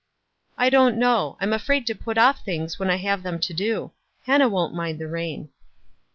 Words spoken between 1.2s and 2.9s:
I'm afraid to put off things when